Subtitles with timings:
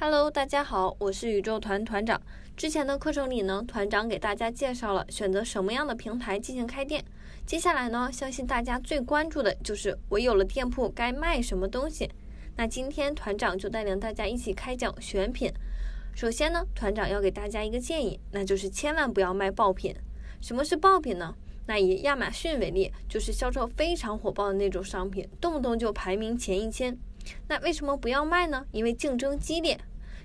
[0.00, 2.22] Hello，大家好，我是宇宙团团长。
[2.56, 7.04] 之前的课程里呢，团长给大家介绍了选择什么样的平台进行开店。
[7.44, 12.08] 接下来呢，相信大家最关注的就是我有了店铺该卖什么东西。
[12.54, 15.52] 那今天团长就带领大家一起开讲选品。
[16.14, 19.92] 首先呢，团长要给大家一个建议，那就是千万不要卖爆品。
[20.40, 21.34] 什么是爆品呢？
[21.66, 26.96] 那以亚马逊为例，就是销售非常火爆的那种商品，动不动就排名前一千。
[27.48, 28.64] 那为什么不要卖呢？
[28.72, 29.78] 因为竞争激烈。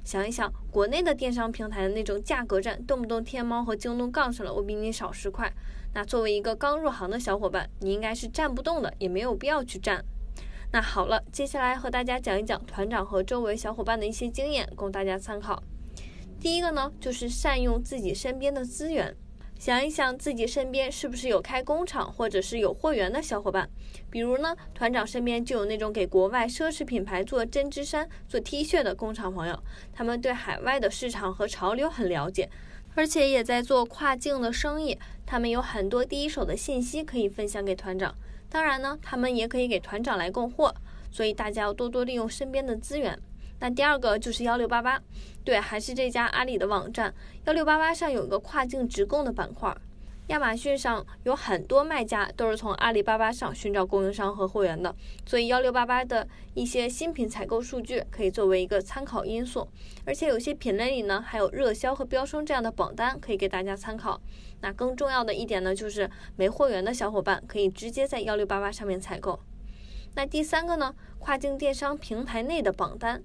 [0.03, 5.51] 想一想，国内的电商平台的那种价格战，动不动天猫和京东杠上了，我比你少十块。
[5.93, 10.03] 那作为一个刚入行的小伙伴，你应该是站不动的，也没有必要去站。
[10.71, 15.63] 那好了，接下来和大家讲一讲团长和周围小伙伴的一些经验，供大家参考。
[16.39, 19.15] 第一个呢，就是善用自己身边的资源。
[19.63, 23.69] 想一想自己身边是不是有开工厂或者是有货源的小伙伴？
[24.09, 29.57] 比如呢，团长身边就有那种给国外奢侈品牌做针织衫、做 T 恤的工厂朋友，
[29.93, 32.49] 他们对海外的市场和潮流很了解，
[32.93, 38.13] 而且也在做跨境的生意，他们有很多第一手的信息可以分享给团长。
[38.49, 40.75] 当然呢，他们也可以给团长来供货，
[41.09, 43.17] 所以大家要多多利用身边的资源。
[43.63, 45.01] 那第二个就是幺六八八，
[45.45, 47.13] 对，还是这家阿里的网站。
[47.45, 49.73] 幺六八八上有一个跨境直供的板块，
[50.27, 54.93] 亚马逊上有很多卖家都是从阿里巴巴上寻找供应商和货源的，
[55.25, 59.65] 所以幺六八八的一些新品采购数据可以作为一个参考因素。
[60.03, 64.19] 而且有些品类里呢还有热销和飙升这样的榜单可以给大家参考。
[64.59, 69.39] 那更重要的一点呢，就是没货源的小伙伴可以直接在幺六八八上面采购。
[70.15, 73.23] 那第三个呢，跨境电商平台内的榜单。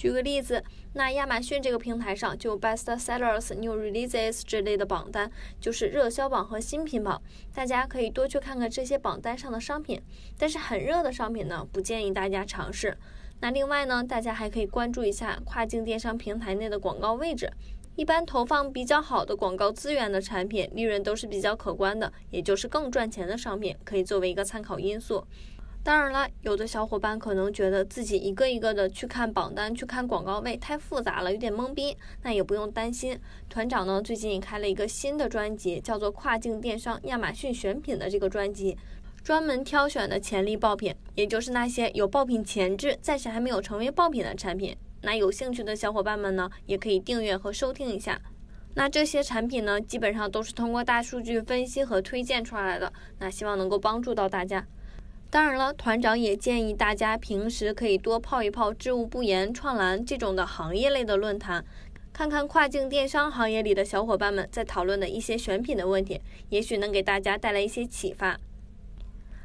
[0.00, 7.20] 举个例子，那亚马逊这个平台上就 Best Sellers、New Releases 这类的榜单，就是热销榜和新品榜，
[7.52, 10.00] 大家可以多去看看这些榜单上的商品。
[10.38, 12.96] 但是很热的商品呢，不建议大家尝试。
[13.40, 17.52] 那另外呢，大家还可以关注一下跨境电商平台内的广告位置，
[17.94, 25.26] 一般投放比较好的广告资源的产品，利润都是比较可观的，也就是更赚钱的商品，可以作为一个参考因素。
[25.82, 31.96] 当然了，有的小伙伴可能觉得自己一个一个的去看榜单、去看广告位太复杂了，有点懵逼。
[32.22, 33.18] 那也不用担心，
[33.48, 38.76] 团长呢最近开了一个新的专辑，叫做《跨境电商亚马逊选品》的这个专辑，
[39.24, 44.76] 专门挑选的潜力爆品，也就是那些有爆品潜质、暂时还没有成为爆品的产品。
[45.00, 48.20] 那有兴趣的小伙伴们呢，也可以订阅和收听一下。
[48.74, 52.92] 那这些产品呢，基本上都是通过大数据分析和推荐出来的。
[53.18, 54.66] 那希望能够帮助到大家。
[55.30, 61.64] 当然了，团长也建议大家平时可以多泡一泡知无不言、创蓝这种的行业类的论坛，
[62.12, 68.40] 看看跨境电商行业里的小伙伴们在讨论的一些选品的问题，也许能给大家带来一些启发。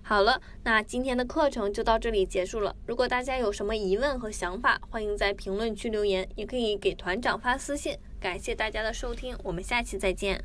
[0.01, 2.75] 好了，那今天的课程就到这里结束了。
[2.87, 7.95] 如果大家有什么疑问和想法，欢迎在评论区留言，也可以给团长发私信。
[8.19, 10.43] 感谢大家的收听，我们下期再见。